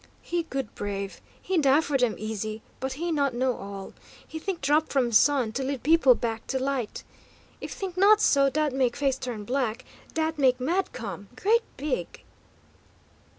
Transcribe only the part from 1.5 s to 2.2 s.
die for dem,